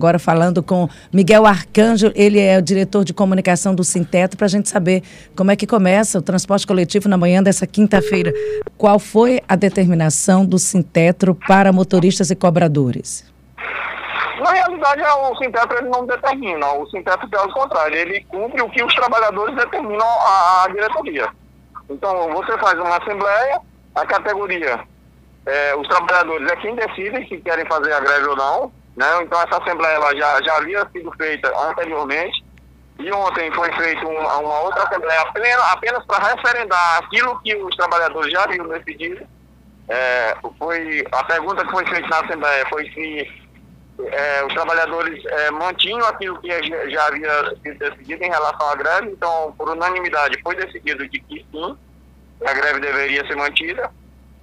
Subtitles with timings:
[0.00, 4.48] Agora falando com Miguel Arcanjo, ele é o diretor de comunicação do Sinteto, para a
[4.48, 5.02] gente saber
[5.36, 8.32] como é que começa o transporte coletivo na manhã dessa quinta-feira.
[8.76, 13.28] Qual foi a determinação do Sintetro para motoristas e cobradores?
[14.40, 18.70] Na realidade, é o Sintetro ele não determina, o Sintetro, pelo contrário, ele cumpre o
[18.70, 21.28] que os trabalhadores determinam à, diretoria.
[21.90, 23.60] Então, você faz uma assembleia,
[23.96, 24.78] a categoria,
[25.44, 29.22] é, os trabalhadores é quem decide se querem fazer a greve ou não, né?
[29.22, 32.44] Então essa assembleia ela já, já havia sido feita anteriormente
[32.98, 37.76] e ontem foi feita uma, uma outra assembleia apenas, apenas para referendar aquilo que os
[37.76, 39.24] trabalhadores já haviam decidido.
[39.88, 43.48] É, foi, a pergunta que foi feita na assembleia foi se
[44.10, 46.48] é, os trabalhadores é, mantinham aquilo que
[46.90, 51.46] já havia sido decidido em relação à greve, então por unanimidade foi decidido de que
[51.52, 51.78] sim,
[52.44, 53.90] a greve deveria ser mantida.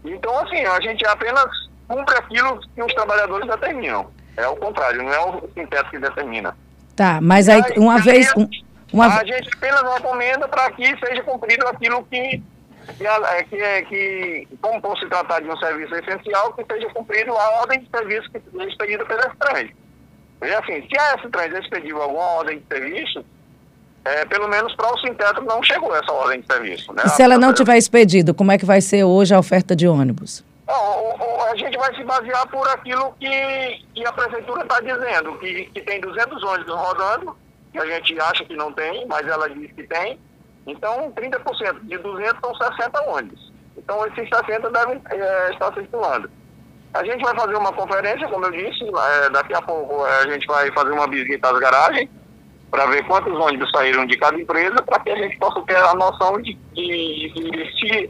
[0.06, 1.46] Então assim, a gente apenas
[1.90, 4.10] cumpre aquilo que os trabalhadores determinam.
[4.38, 6.56] É o contrário, não é o sintético que determina.
[6.96, 8.34] Tá, mas aí uma vez.
[8.92, 9.08] uma...
[9.08, 12.42] A gente apenas recomenda para que seja cumprido aquilo que,
[12.98, 16.90] que, é, que, é, que, como por se tratar de um serviço essencial, que seja
[16.90, 19.70] cumprido a ordem de serviço que é expedida pela trans.
[20.42, 23.26] E assim, se a S-Trans expediu alguma ordem de serviço,
[24.04, 26.94] é, pelo menos para o sintético não chegou essa ordem de serviço.
[26.94, 27.04] Né?
[27.06, 29.88] E se ela não tiver expedido, como é que vai ser hoje a oferta de
[29.88, 30.44] ônibus?
[30.68, 35.82] A gente vai se basear por aquilo que, que a prefeitura está dizendo, que, que
[35.82, 37.38] tem 200 ônibus rodando,
[37.72, 40.20] que a gente acha que não tem, mas ela diz que tem.
[40.66, 43.54] Então, 30% de 200 são 60 ônibus.
[43.78, 46.30] Então, esses 60 devem é, estar circulando.
[46.94, 50.32] A gente vai fazer uma conferência, como eu disse, é, daqui a pouco é, a
[50.32, 52.10] gente vai fazer uma visita às garagens
[52.72, 55.94] para ver quantos ônibus saíram de cada empresa, para que a gente possa ter a
[55.94, 58.10] noção de, de, de se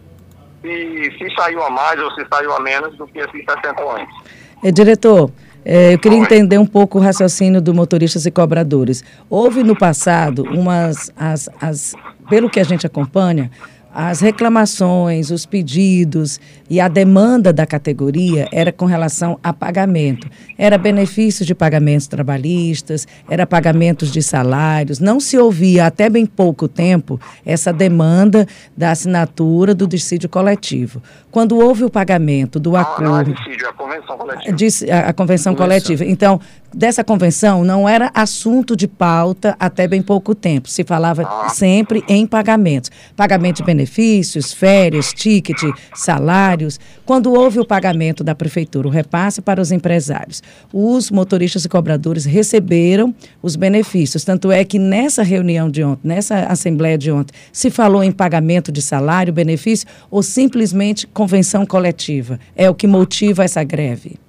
[0.66, 4.16] se, se saiu a mais ou se saiu a menos do que esses 60 ônibus.
[4.64, 5.30] É, diretor,
[5.64, 9.04] é, eu queria entender um pouco o raciocínio do motoristas e cobradores.
[9.30, 11.96] Houve no passado umas, as, as,
[12.30, 13.52] pelo que a gente acompanha,
[13.96, 16.38] as reclamações, os pedidos
[16.70, 20.28] e a demanda da categoria era com relação a pagamento.
[20.58, 25.00] Era benefícios de pagamentos trabalhistas, era pagamentos de salários.
[25.00, 28.46] Não se ouvia até bem pouco tempo essa demanda
[28.76, 31.02] da assinatura do dissídio coletivo.
[31.32, 33.02] Quando houve o pagamento do acordo.
[33.04, 34.94] Não, não é dissídio, é a convenção coletiva.
[34.94, 36.06] A, a convenção coletiva.
[36.06, 36.42] Então,
[36.74, 40.70] dessa convenção não era assunto de pauta até bem pouco tempo.
[40.70, 41.50] Se falava ah.
[41.50, 42.92] sempre em pagamentos.
[43.16, 45.58] Pagamento de benefícios, férias, ticket,
[45.94, 46.80] salários.
[47.06, 50.42] Quando houve o pagamento da prefeitura, o repasse para os empresários,
[50.74, 54.24] os motoristas e cobradores receberam os benefícios.
[54.24, 58.72] Tanto é que nessa reunião de ontem, nessa assembleia de ontem, se falou em pagamento
[58.72, 62.40] de salário, benefício ou simplesmente convenção coletiva.
[62.56, 64.20] É o que motiva essa greve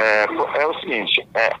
[0.00, 1.54] é, é o seguinte, é,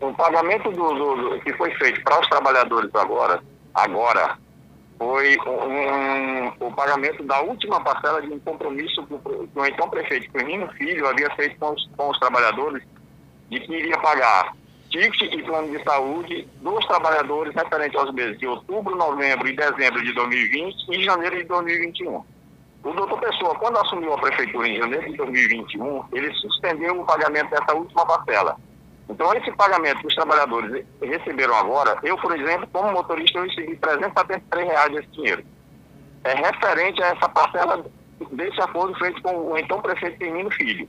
[0.00, 3.40] o pagamento do, do, do que foi feito para os trabalhadores agora,
[3.74, 4.38] agora,
[4.98, 10.68] foi um, o pagamento da última parcela de um compromisso que o então prefeito Firmino
[10.72, 12.82] Filho havia feito com os, com os trabalhadores
[13.48, 14.54] de que iria pagar
[14.90, 20.02] ticket e plano de saúde dos trabalhadores referente aos meses de outubro, novembro e dezembro
[20.02, 22.24] de 2020 e janeiro de 2021.
[22.84, 27.50] O doutor Pessoa, quando assumiu a prefeitura em janeiro de 2021, ele suspendeu o pagamento
[27.50, 28.56] dessa última parcela.
[29.08, 33.76] Então, esse pagamento que os trabalhadores receberam agora, eu, por exemplo, como motorista, eu recebi
[33.76, 35.44] 373 reais desse dinheiro.
[36.24, 37.84] É referente a essa parcela
[38.32, 40.88] desse acordo feito com o então prefeito Firmino Filho.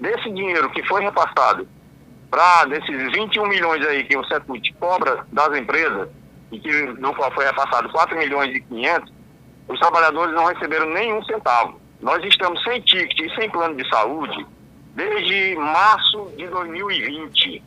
[0.00, 1.68] Desse dinheiro que foi repassado
[2.30, 6.08] para desses 21 milhões aí que o Setut cobra das empresas,
[6.50, 9.12] e que no qual foi repassado 4 milhões e 500,
[9.68, 11.80] os trabalhadores não receberam nenhum centavo.
[12.00, 14.46] Nós estamos sem ticket e sem plano de saúde
[15.00, 17.62] desde março de 2020.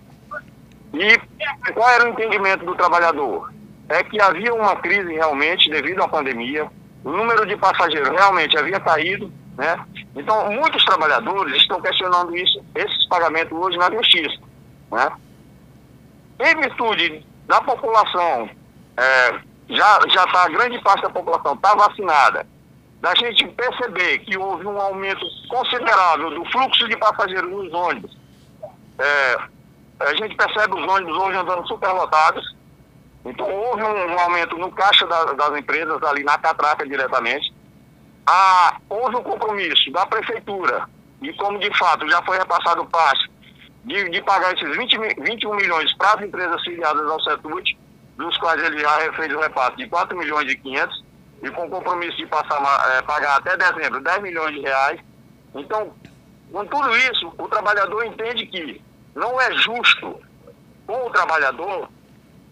[0.93, 3.51] E qual era o entendimento do trabalhador?
[3.89, 6.69] É que havia uma crise realmente devido à pandemia,
[7.03, 9.83] o número de passageiros realmente havia caído, né?
[10.15, 14.39] Então, muitos trabalhadores estão questionando isso, esses pagamentos hoje na justiça,
[14.91, 15.11] né?
[16.39, 18.49] Em virtude da população
[18.95, 19.39] é,
[19.69, 22.45] já já tá grande parte da população está vacinada,
[23.03, 28.17] da gente perceber que houve um aumento considerável do fluxo de passageiros nos ônibus,
[28.97, 29.37] é,
[29.99, 32.55] a gente percebe os ônibus hoje andando superlotados,
[33.25, 37.53] então houve um, um aumento no caixa da, das empresas ali na catraca diretamente,
[38.25, 40.87] ah, houve um compromisso da prefeitura
[41.21, 43.29] e como de fato já foi repassado parte
[43.83, 47.77] de, de pagar esses 20, 21 milhões para as empresas filiadas ao CETUT,
[48.15, 51.12] dos quais ele já fez o repasse de 4 milhões e 500
[51.43, 52.61] e com compromisso de passar,
[52.95, 54.99] é, pagar até dezembro 10 milhões de reais.
[55.53, 55.93] Então,
[56.51, 58.81] com tudo isso, o trabalhador entende que
[59.13, 60.19] não é justo
[60.87, 61.89] com o trabalhador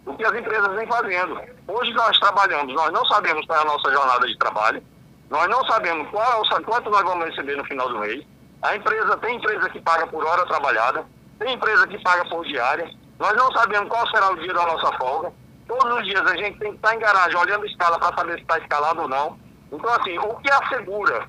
[0.05, 1.39] o que as empresas vêm fazendo.
[1.67, 4.83] Hoje nós trabalhamos, nós não sabemos qual é a nossa jornada de trabalho,
[5.29, 8.25] nós não sabemos qual, quanto nós vamos receber no final do mês.
[8.61, 11.05] A empresa tem empresa que paga por hora trabalhada,
[11.39, 12.91] tem empresa que paga por diária.
[13.17, 15.31] Nós não sabemos qual será o dia da nossa folga.
[15.71, 18.33] Todos os dias a gente tem que estar em garagem olhando a escala para saber
[18.33, 19.37] se está escalado ou não.
[19.71, 21.23] Então, assim, o que assegura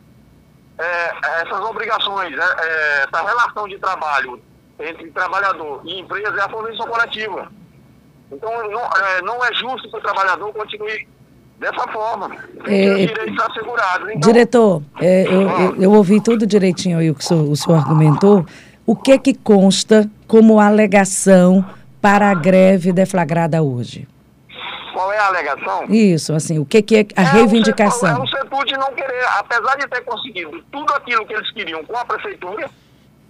[0.76, 4.42] é, essas obrigações, é, é, essa relação de trabalho
[4.80, 7.52] entre trabalhador e empresa é a convenção coletiva.
[8.32, 11.06] Então, não é, não é justo que o trabalhador continue
[11.60, 12.36] dessa forma.
[12.66, 14.08] É, direitos assegurados.
[14.08, 17.54] Então, diretor, é, eu, eu, eu, ouvi tudo direitinho aí o que o senhor, o
[17.54, 18.44] senhor argumentou.
[18.84, 21.64] O que que consta como alegação
[22.00, 24.08] para a greve deflagrada hoje?
[24.92, 25.84] Qual é a alegação?
[25.88, 28.18] Isso, assim, o que, que é a é reivindicação?
[28.18, 31.50] O, é o setor de não querer, apesar de ter conseguido tudo aquilo que eles
[31.52, 32.70] queriam com a prefeitura,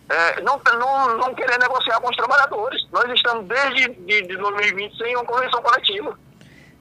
[0.09, 2.87] é, não, não, não querer negociar com os trabalhadores.
[2.93, 6.19] Nós estamos desde de, de 2020 sem uma convenção coletiva.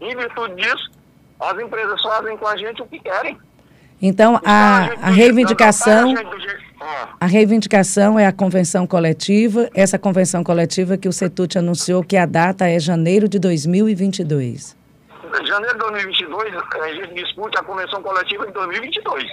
[0.02, 0.92] Em virtude disso,
[1.40, 3.38] as empresas fazem com a gente o que querem.
[4.02, 6.14] Então, então a, a reivindicação.
[6.16, 6.22] A
[7.26, 12.68] reivindicação é a convenção coletiva, essa convenção coletiva que o CETUT anunciou que a data
[12.68, 14.76] é janeiro de 2022.
[15.46, 19.26] Janeiro de 2022, a gente discute a convenção coletiva de 2022.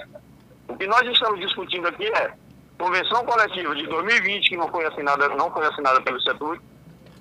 [0.69, 2.33] O que nós estamos discutindo aqui é
[2.79, 6.61] convenção coletiva de 2020, que não foi assinada, não foi assinada pelo CETUT,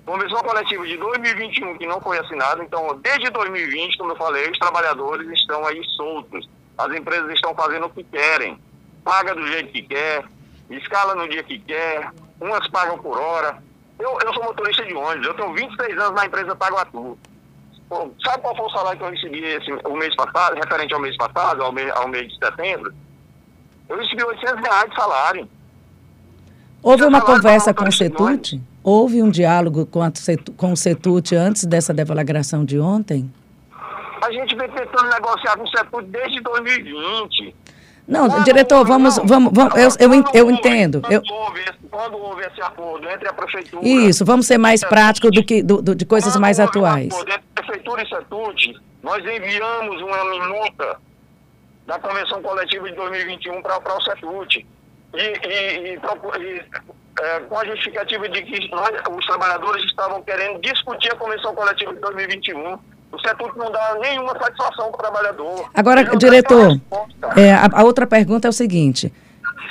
[0.06, 2.62] convenção coletiva de 2021, que não foi assinada.
[2.62, 6.48] Então, desde 2020, como eu falei, os trabalhadores estão aí soltos.
[6.76, 8.58] As empresas estão fazendo o que querem
[9.08, 10.22] paga do jeito que quer,
[10.68, 13.56] escala no dia que quer, umas pagam por hora.
[13.98, 17.18] Eu, eu sou motorista de ônibus, eu tenho 26 anos na empresa Paguatu.
[17.88, 21.00] Pô, sabe qual foi o salário que eu recebi esse, o mês passado, referente ao
[21.00, 22.92] mês passado, ao mês, ao mês de setembro?
[23.88, 25.48] Eu recebi 800 reais de salário.
[26.82, 28.60] Houve uma conversa com o Setut?
[28.84, 30.12] Houve um diálogo com, a,
[30.54, 33.32] com o Setut antes dessa deflagração de ontem?
[34.22, 37.54] A gente vem tentando negociar com o Setut desde 2020.
[38.08, 41.02] Não, quando diretor, vamos, vamos, vamos eu, eu, eu entendo.
[41.02, 43.86] Quando, eu, houve esse, quando houve esse acordo entre a prefeitura...
[43.86, 47.12] Isso, vamos ser mais práticos do que do, do, de coisas mais atuais.
[47.14, 50.98] Um entre a prefeitura e Setut, nós enviamos uma minuta
[51.86, 54.66] da convenção coletiva de 2021 para o Setut.
[55.14, 56.64] E, e, e, e
[57.20, 61.92] é, com a justificativa de que nós, os trabalhadores estavam querendo discutir a convenção coletiva
[61.92, 62.78] de 2021
[63.12, 65.70] o setor não dá nenhuma satisfação para o trabalhador.
[65.74, 66.80] Agora, diretor,
[67.36, 69.12] é, a, a outra pergunta é o seguinte.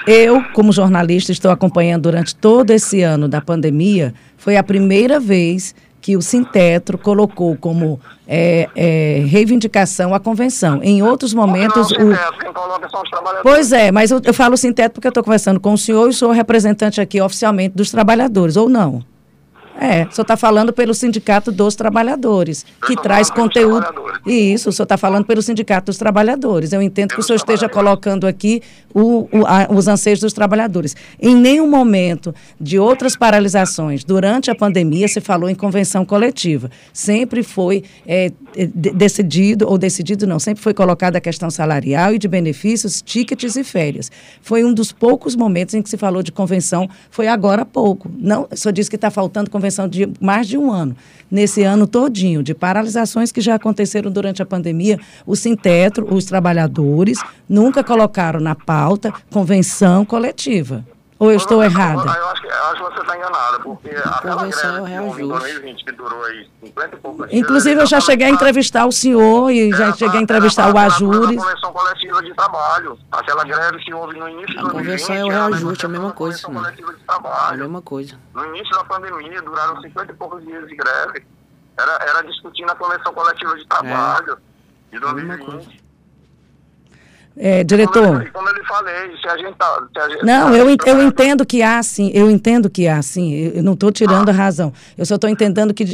[0.06, 4.14] Eu, como jornalista, estou acompanhando durante todo esse ano da pandemia.
[4.38, 10.82] Foi a primeira vez que o Sintetro colocou como é, é, reivindicação a convenção.
[10.82, 11.92] Em outros momentos.
[11.92, 13.44] Não, o...
[13.44, 16.14] Pois é, mas eu, eu falo Sintetro porque eu estou conversando com o senhor e
[16.14, 19.04] sou representante aqui oficialmente dos trabalhadores, ou não?
[19.80, 23.86] É, o senhor está falando pelo Sindicato dos Trabalhadores, que traz conteúdo.
[24.26, 26.74] Isso, o senhor está falando pelo Sindicato dos Trabalhadores.
[26.74, 28.62] Eu entendo que o senhor esteja colocando aqui
[28.94, 30.96] o, o, a, os anseios dos trabalhadores.
[31.22, 36.72] Em nenhum momento de outras paralisações durante a pandemia se falou em convenção coletiva.
[36.92, 42.28] Sempre foi é, decidido, ou decidido não, sempre foi colocada a questão salarial e de
[42.28, 44.12] benefícios, tickets e férias.
[44.42, 48.10] Foi um dos poucos momentos em que se falou de convenção, foi agora há pouco.
[48.18, 50.96] Não, o senhor disse que está faltando convenção convenção de mais de um ano.
[51.30, 57.20] Nesse ano todinho, de paralisações que já aconteceram durante a pandemia, o Sintetro, os trabalhadores,
[57.50, 60.86] nunca colocaram na pauta convenção coletiva.
[61.20, 62.12] Ou eu estou errada?
[62.12, 65.86] Eu acho que, eu acho que você está enganada, porque aquela greve é que 2020
[65.86, 67.42] que durou aí 50 e poucos dias...
[67.42, 71.40] Inclusive, eu já cheguei a entrevistar o senhor e já cheguei a entrevistar o Ajures.
[71.40, 74.70] A convenção coletiva de trabalho, aquela greve que houve no início do 2020...
[74.70, 76.74] A convenção é o reajuste, é a mesma coisa, né?
[76.78, 78.20] É a mesma coisa.
[78.34, 81.26] No início da pandemia, duraram 50 e poucos dias de greve.
[81.80, 84.38] Era, era discutindo a convenção coletiva de trabalho
[84.92, 84.96] é.
[84.96, 85.87] de 2020.
[87.40, 88.30] É, diretor.
[88.34, 91.62] Como eu, falei, se a gente tá, a gente Não, tá eu, eu entendo que
[91.62, 94.32] há sim, eu entendo que há sim, eu não estou tirando ah.
[94.32, 94.74] a razão.
[94.98, 95.86] Eu só estou entendendo que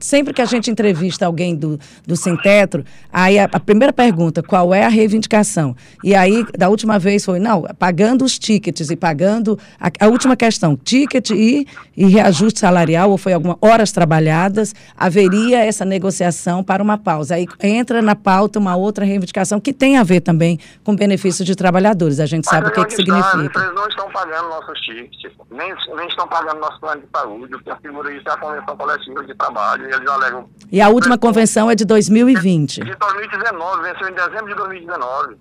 [0.00, 4.72] sempre que a gente entrevista alguém do, do Sintetro, aí a, a, primeira pergunta, qual
[4.72, 5.76] é a reivindicação?
[6.02, 9.58] E aí, da última vez foi, não, pagando os tickets e pagando.
[9.78, 15.62] A, a última questão, ticket e, e reajuste salarial, ou foi algumas horas trabalhadas, haveria
[15.62, 17.34] essa negociação para uma pausa.
[17.34, 21.46] Aí entra na pauta uma outra reivindicação que tem a ver ver também com benefícios
[21.46, 22.20] de trabalhadores.
[22.20, 23.44] A gente Mas sabe o que, é que significa.
[23.44, 27.54] Empresas não estão pagando nossos tickets, nem, nem estão pagando nosso plano de saúde.
[27.54, 29.84] O que afigura isso é a Convenção Coletiva de Trabalho.
[29.84, 30.48] E eles alegam.
[30.70, 32.80] E a última convenção é de 2020.
[32.80, 35.36] De 2019, venceu em dezembro de 2019.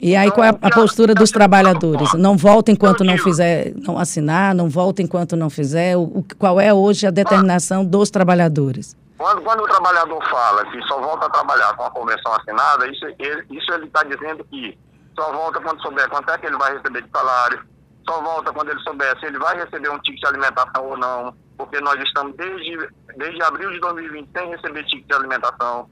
[0.00, 2.12] E aí qual é a postura dos trabalhadores?
[2.14, 5.96] Não volta enquanto não fizer, não assinar, não volta enquanto não fizer.
[5.96, 8.96] O, qual é hoje a determinação dos trabalhadores?
[9.22, 13.06] Quando, quando o trabalhador fala que só volta a trabalhar com a convenção assinada, isso
[13.06, 14.76] ele, isso ele está dizendo que
[15.14, 17.64] só volta quando souber quanto é que ele vai receber de salário,
[18.04, 21.36] só volta quando ele souber se ele vai receber um ticket de alimentação ou não,
[21.56, 22.76] porque nós estamos desde,
[23.16, 25.88] desde abril de 2020 sem receber ticket de alimentação.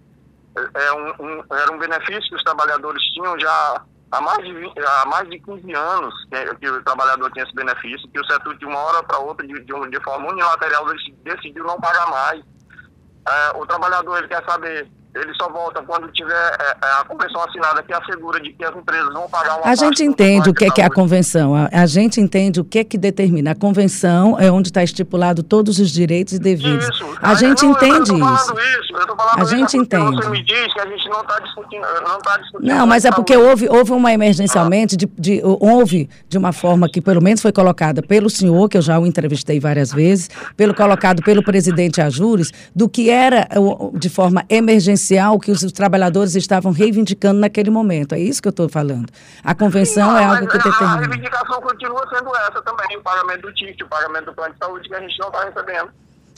[0.56, 4.52] É, é um, um, era um benefício que os trabalhadores tinham já há mais de,
[4.52, 8.24] 20, há mais de 15 anos que, que, o trabalhador tinha esse benefício, que o
[8.24, 10.84] setor de uma hora para outra, de, de, de, forma unilateral,
[11.22, 12.42] decidiu não pagar mais.
[13.28, 17.42] É, o trabalhador ele quer saber ele só volta quando tiver é, é, a convenção
[17.42, 20.64] assinada que assegura de que as empresas vão pagar uma A gente entende o que
[20.64, 23.50] é, que é a convenção, a, a, gente entende o que é que determina.
[23.50, 26.88] A convenção é onde está estipulado todos os direitos e deveres.
[26.88, 27.06] Isso.
[27.20, 28.54] A gente não, entende eu isso.
[28.54, 28.96] isso.
[28.96, 30.16] Eu falando a gente entende.
[30.16, 32.68] Você me diz que a gente não está discutindo, não está discutindo.
[32.68, 34.98] Não, mas é porque houve, houve uma emergencialmente, ah.
[34.98, 38.82] de, de, houve de uma forma que pelo menos foi colocada pelo senhor, que eu
[38.82, 43.48] já o entrevistei várias vezes, pelo colocado pelo presidente Ajures, do que era
[43.94, 44.99] de forma emergencial
[45.40, 48.14] que os, os trabalhadores estavam reivindicando naquele momento.
[48.14, 49.08] É isso que eu estou falando.
[49.42, 50.94] A convenção Sim, é algo que determina.
[50.94, 54.58] A reivindicação continua sendo essa também, o pagamento do TIC, o pagamento do plano de
[54.58, 55.90] saúde que a gente não está recebendo.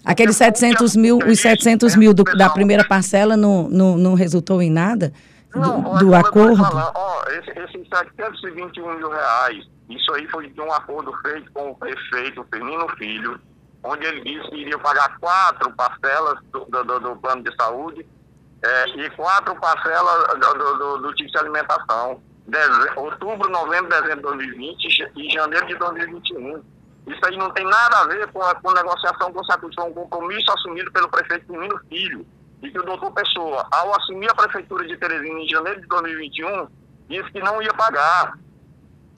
[0.05, 4.71] Aqueles 700 mil, os 700 mil do, da primeira parcela não, não, não resultou em
[4.71, 5.13] nada?
[5.53, 6.57] Do, não, do acordo?
[6.57, 11.71] Falar, ó, esse, esses 721 mil reais, isso aí foi de um acordo feito com
[11.71, 13.39] o prefeito Firmino Filho,
[13.85, 18.07] onde ele disse que iria pagar quatro parcelas do, do, do plano de saúde
[18.63, 22.23] é, e quatro parcelas do, do, do tipo de alimentação.
[22.97, 26.63] outubro, novembro, dezembro de 2020 e janeiro de 2021.
[27.07, 30.53] Isso aí não tem nada a ver com a com negociação com o um compromisso
[30.53, 32.25] assumido pelo prefeito Menino Filho.
[32.63, 36.69] E que o doutor Pessoa, ao assumir a prefeitura de Teresina em janeiro de 2021,
[37.09, 38.39] disse que não ia pagar.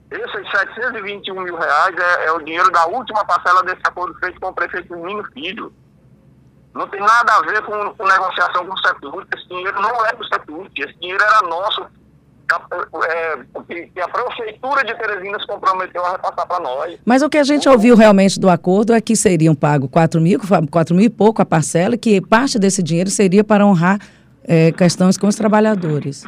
[0.09, 4.49] Esses 721 mil reais é, é o dinheiro da última parcela desse acordo feito com
[4.49, 5.71] o prefeito Menino Filho.
[6.75, 9.27] Não tem nada a ver com, com negociação com o Setúrgico.
[9.33, 10.73] Esse dinheiro não é do Setúrgico.
[10.77, 11.87] Esse dinheiro era nosso.
[13.09, 13.37] É,
[13.93, 16.99] que a prefeitura de Teresina se comprometeu a repassar para nós.
[17.03, 20.39] Mas o que a gente ouviu realmente do acordo é que seriam pagos 4 mil,
[20.69, 23.97] 4 mil e pouco a parcela, que parte desse dinheiro seria para honrar
[24.43, 26.23] é, questões com os trabalhadores.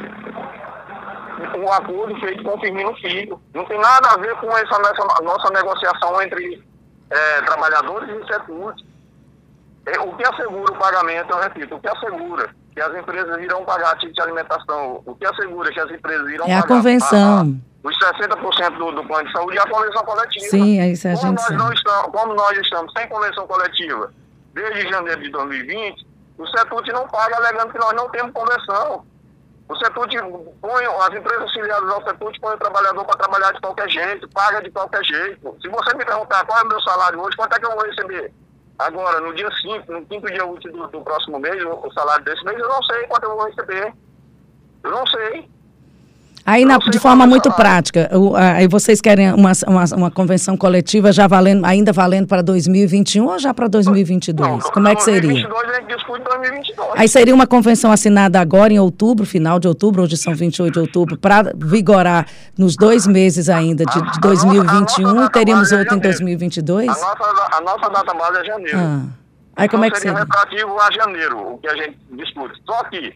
[1.56, 3.40] Um acordo feito com o Firmino Filho.
[3.54, 6.64] Não tem nada a ver com essa, essa nossa negociação entre
[7.10, 8.88] é, trabalhadores e setores.
[9.86, 13.64] É, o que assegura o pagamento, eu repito, o que assegura que as empresas irão
[13.64, 16.64] pagar tipo de alimentação, o que assegura que as empresas irão é pagar...
[16.64, 17.58] a convenção.
[17.84, 20.46] A, os 60% do, do plano de saúde e a convenção coletiva.
[20.46, 24.12] Sim, é isso a como gente nós estamos, Como nós estamos sem convenção coletiva
[24.52, 26.06] desde janeiro de 2020,
[26.38, 29.04] o CETUT não paga alegando que nós não temos convenção.
[29.68, 30.16] O CETUT
[30.60, 34.62] põe, as empresas filiadas ao CETUT põem o trabalhador para trabalhar de qualquer jeito, paga
[34.62, 35.56] de qualquer jeito.
[35.60, 37.84] Se você me perguntar qual é o meu salário hoje, quanto é que eu vou
[37.84, 38.32] receber?
[38.78, 42.24] Agora, no dia 5, no quinto dia útil do, do próximo mês, o, o, salário
[42.24, 43.92] desse mês, eu não sei quanto eu vou receber.
[44.84, 45.50] Eu não sei.
[46.48, 51.12] Aí, na, de forma muito prática, o, aí vocês querem uma, uma, uma, convenção coletiva
[51.12, 54.50] já valendo, ainda valendo para 2021 ou já para 2022?
[54.50, 55.28] Não, Como é que seria?
[55.28, 56.90] 2022 a gente discute 2022.
[56.94, 60.78] Aí seria uma convenção assinada agora em outubro, final de outubro, hoje são 28 de
[60.78, 62.26] outubro, para vigorar
[62.56, 66.88] nos dois meses ainda de, de 2021 nossa, e teríamos outra em 2022?
[66.88, 68.78] A nossa, a nossa data base é janeiro.
[68.78, 69.00] Ah.
[69.54, 70.16] Aí então como é que seria?
[70.16, 72.58] Seria retroativo a janeiro, o que a gente discute.
[72.64, 73.12] Só que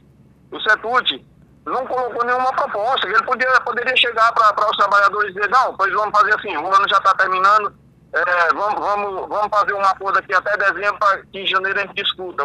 [0.51, 1.32] o CETUT
[1.67, 3.07] não colocou nenhuma proposta.
[3.07, 6.67] Ele podia, poderia chegar para os trabalhadores e dizer, não, pois vamos fazer assim, o
[6.67, 7.73] ano já está terminando,
[8.13, 11.83] é, vamos, vamos, vamos fazer um acordo aqui até dezembro para que em janeiro a
[11.83, 12.43] gente discuta,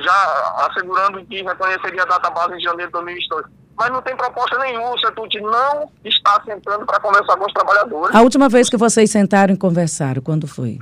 [0.00, 3.46] já assegurando que reconheceria a data base em janeiro de 2022.
[3.78, 8.14] Mas não tem proposta nenhuma, o CETUT não está sentando para conversar com os trabalhadores.
[8.14, 10.78] A última vez que vocês sentaram e conversaram, quando foi?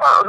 [0.00, 0.22] Ah,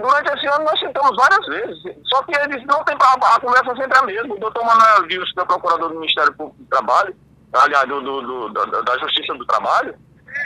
[0.00, 3.76] durante esse ano nós sentamos várias vezes, só que eles não têm a, a conversa
[3.76, 4.34] sempre a mesma.
[4.34, 7.14] O doutor Manuel que é procurador do Ministério Público do Trabalho,
[7.52, 9.94] aliás, do, do, do da, da, Justiça do Trabalho,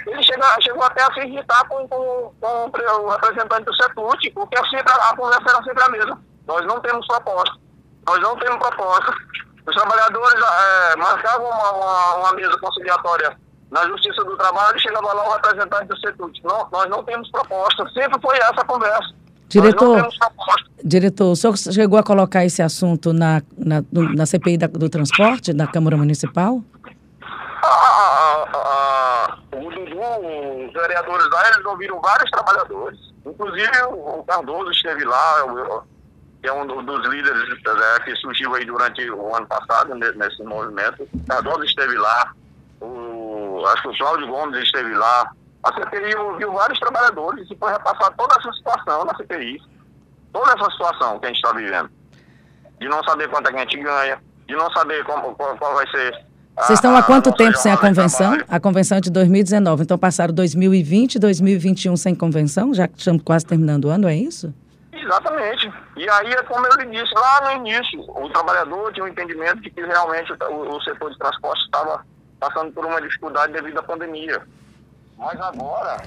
[0.07, 4.57] ele chega, chegou até a se irritar com, com, com o representante do CETUT, porque
[4.69, 6.21] sempre, a conversa era sempre a mesma.
[6.47, 7.54] Nós não temos proposta.
[8.07, 9.14] Nós não temos proposta.
[9.66, 13.44] Os trabalhadores é, marcavam uma, uma, uma mesa conciliatória
[13.75, 16.31] na Justiça do Trabalho, chegava lá o representante do setor.
[16.45, 17.85] Não, nós não temos proposta.
[17.88, 19.12] Sempre foi essa a conversa.
[19.49, 20.09] Diretor,
[20.83, 25.52] diretor, o senhor chegou a colocar esse assunto na, na, na CPI da, do transporte
[25.52, 26.62] da Câmara Municipal?
[27.62, 32.99] Ah, ah, ah, o Dudu, os vereadores lá, eles ouviram vários trabalhadores.
[33.26, 35.83] Inclusive o Cardoso esteve lá,
[36.40, 41.09] que é um dos líderes né, que surgiu aí durante o ano passado nesse movimento.
[41.12, 42.33] O Cardoso esteve lá,
[43.68, 45.30] acho que o Cláudio Gomes esteve lá.
[45.62, 49.61] A CPI ouviu vários trabalhadores e foi repassar toda essa situação na CPI.
[50.33, 51.90] Toda essa situação que a gente está vivendo.
[52.78, 55.75] De não saber quanto é que a gente ganha, de não saber como, qual, qual
[55.75, 56.25] vai ser
[56.56, 58.38] vocês estão há quanto tempo sem a convenção?
[58.49, 59.83] A convenção é de 2019.
[59.83, 62.73] Então passaram 2020 e 2021 sem convenção?
[62.73, 64.54] Já que estamos quase terminando o ano, é isso?
[64.92, 65.73] Exatamente.
[65.97, 69.61] E aí, é como eu lhe disse lá no início, o trabalhador tinha um entendimento
[69.61, 72.06] de que realmente o, o setor de transporte estava
[72.45, 74.43] passando por uma dificuldade devido à pandemia.
[75.17, 76.03] Mas agora,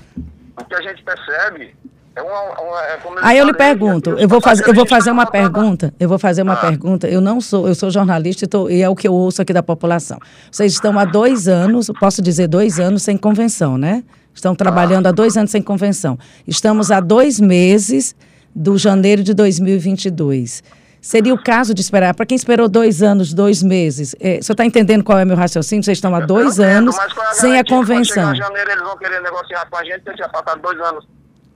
[0.55, 1.75] o que a gente percebe
[2.15, 5.25] é uma, uma, é Aí eu lhe pergunto, eu vou fazer, eu vou fazer uma
[5.25, 6.57] pergunta, eu vou fazer uma ah.
[6.57, 7.07] pergunta.
[7.07, 9.53] Eu não sou, eu sou jornalista e, tô, e, é o que eu ouço aqui
[9.53, 10.19] da população.
[10.51, 14.03] Vocês estão há dois anos, posso dizer dois anos sem convenção, né?
[14.33, 15.09] Estão trabalhando ah.
[15.09, 16.19] há dois anos sem convenção.
[16.47, 18.15] Estamos há dois meses
[18.53, 20.63] do janeiro de 2022.
[21.07, 24.65] Seria o caso de esperar, para quem esperou dois anos, dois meses, é, você está
[24.65, 25.81] entendendo qual é o meu raciocínio?
[25.81, 28.33] Vocês estão há dois anos é sem a convenção.
[28.33, 31.07] Em janeiro eles vão querer negociar com a gente, já passaram dois anos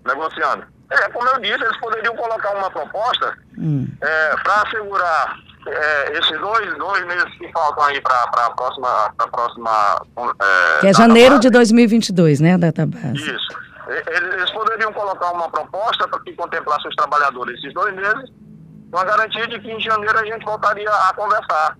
[0.05, 0.63] negociando.
[0.89, 3.85] É, como eu disse, eles poderiam colocar uma proposta hum.
[3.99, 9.13] é, para assegurar é, esses dois, dois meses que faltam aí para a próxima.
[9.17, 10.01] Pra próxima
[10.41, 11.41] é, que é janeiro base.
[11.41, 13.15] de 2022, né, a data base?
[13.15, 13.61] Isso.
[13.89, 18.31] Eles poderiam colocar uma proposta para que contemplasse os trabalhadores esses dois meses,
[18.91, 21.77] com a garantia de que em janeiro a gente voltaria a conversar.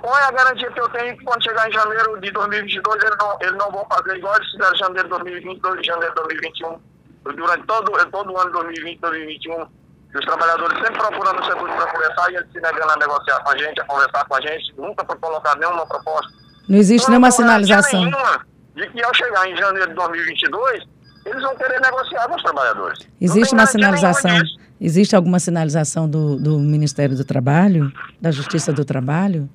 [0.00, 3.16] Qual é a garantia que eu tenho que quando chegar em janeiro de 2022 eles
[3.18, 6.80] não, eles não vão fazer igual eles fizeram em janeiro de 2020, janeiro de 2021?
[7.22, 9.66] Durante todo, todo o ano de 2020, 2021,
[10.14, 13.50] os trabalhadores sempre procurando o setor para conversar e eles se negando a negociar com
[13.50, 16.32] a gente, a conversar com a gente, nunca foi colocar nenhuma proposta.
[16.68, 18.04] Não existe então, nenhuma sinalização.
[18.04, 20.84] Nenhuma de que ao chegar em janeiro de 2022,
[21.26, 22.98] eles vão querer negociar com os trabalhadores.
[23.20, 24.40] Existe uma sinalização?
[24.80, 29.48] Existe alguma sinalização do, do Ministério do Trabalho, da Justiça do Trabalho?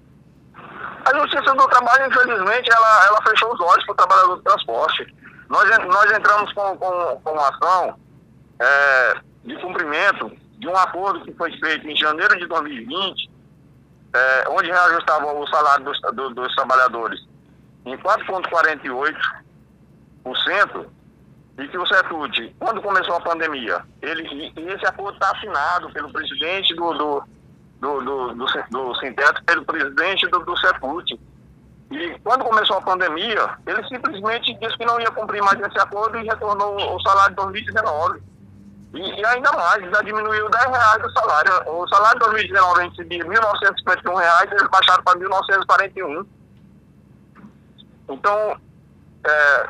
[0.53, 5.15] A Justiça do Trabalho, infelizmente, ela, ela fechou os olhos para o trabalhador do transporte.
[5.49, 7.97] Nós, nós entramos com, com, com uma ação
[8.59, 9.15] é,
[9.45, 13.31] de cumprimento de um acordo que foi feito em janeiro de 2020,
[14.13, 17.19] é, onde reajustava o salário dos, do, dos trabalhadores
[17.85, 20.85] em 4,48%,
[21.57, 26.11] e que o CETUT, quando começou a pandemia, ele, e esse acordo está assinado pelo
[26.11, 27.23] presidente do, do,
[27.79, 30.55] do, do, do, do Sinteto, pelo presidente do, do.
[31.91, 36.17] E quando começou a pandemia, ele simplesmente disse que não ia cumprir mais esse acordo
[36.17, 38.21] e retornou o salário de 2019.
[38.95, 41.51] E, e ainda mais, já diminuiu 10 reais o salário.
[41.67, 46.25] O salário de 2019 a gente de 1.951 reais, eles baixaram para 1.941.
[48.09, 48.57] Então,
[49.25, 49.69] é,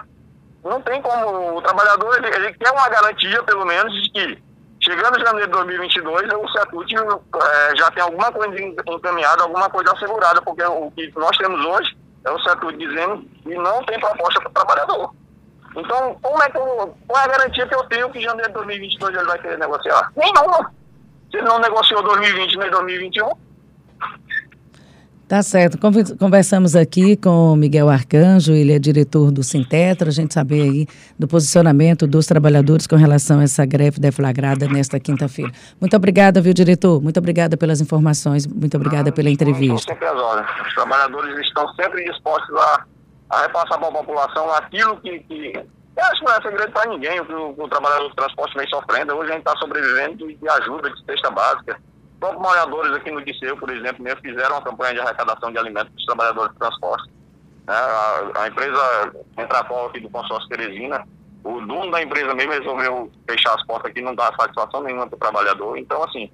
[0.69, 4.43] não tem como o trabalhador, ele, ele, quer uma garantia, pelo menos, de que
[4.81, 9.93] chegando em janeiro de 2022, o CETUT é, já tem alguma coisa encaminhada, alguma coisa
[9.93, 14.41] assegurada, porque o que nós temos hoje é o CETUT dizendo que não tem proposta
[14.41, 15.11] para o trabalhador.
[15.75, 18.47] Então, como é que eu, qual é a garantia que eu tenho que em janeiro
[18.47, 20.11] de 2022 ele vai querer negociar?
[20.15, 20.71] Nenhuma.
[21.29, 23.29] Se ele não negociou 2020 nem 2021,
[25.27, 25.79] Tá certo.
[26.19, 30.87] Conversamos aqui com o Miguel Arcanjo, ele é diretor do Sintetra, a gente saber aí
[31.17, 35.51] do posicionamento dos trabalhadores com relação a essa greve deflagrada nesta quinta-feira.
[35.81, 37.01] Muito obrigada, viu, diretor?
[37.01, 39.93] Muito obrigada pelas informações, muito obrigada pela entrevista.
[39.93, 40.45] Sempre as horas.
[40.67, 42.85] Os trabalhadores estão sempre dispostos a,
[43.31, 45.53] a repassar para a população aquilo que, que
[45.97, 48.67] eu acho que não é segredo para ninguém o que o, trabalhador do transporte vem
[48.67, 49.15] sofrendo.
[49.15, 51.79] Hoje a gente está sobrevivendo de ajuda, de cesta básica
[52.19, 55.89] próprios moradores aqui no Disseu, por exemplo, mesmo fizeram uma campanha de arrecadação de alimentos
[55.89, 57.09] para os trabalhadores de transporte.
[57.67, 57.73] Né?
[57.73, 59.13] A, a, empresa
[59.87, 61.05] aqui do consórcio Teresina,
[61.43, 65.15] o dono da empresa mesmo resolveu fechar as portas aqui, não dá satisfação nenhuma para
[65.15, 65.77] o trabalhador.
[65.77, 66.29] Então, assim,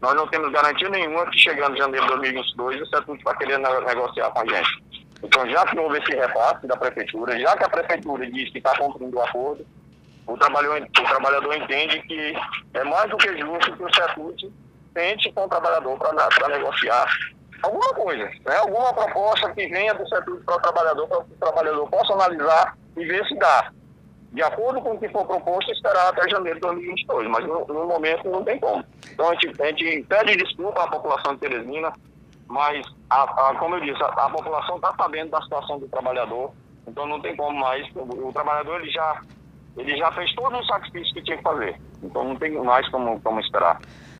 [0.00, 3.58] nós não temos garantia nenhuma que chegando em janeiro de 2022 o CETUT vai querer
[3.58, 4.84] negociar com a gente.
[5.22, 8.76] Então, já que houve esse repasse da prefeitura, já que a prefeitura diz que está
[8.76, 9.66] cumprindo o acordo,
[10.26, 12.36] o trabalhador, o trabalhador entende que
[12.74, 14.52] é mais do que justo que o CETUT
[14.96, 17.06] sente com o trabalhador para negociar
[17.62, 18.56] alguma coisa, né?
[18.56, 22.76] alguma proposta que venha do setor para o trabalhador, para que o trabalhador possa analisar
[22.96, 23.70] e ver se dá.
[24.32, 27.86] De acordo com o que for proposto, esperar até janeiro de 2022, mas no, no
[27.86, 28.84] momento não tem como.
[29.10, 31.92] Então a gente, a gente pede desculpa à população de Teresina,
[32.48, 36.52] mas, a, a, como eu disse, a, a população está sabendo da situação do trabalhador,
[36.86, 37.86] então não tem como mais.
[37.94, 39.22] O, o, trabalhador ele já,
[39.76, 43.20] ele já fez todos os sacrifícios que tinha que fazer, então não tem mais como,
[43.20, 43.80] como esperar.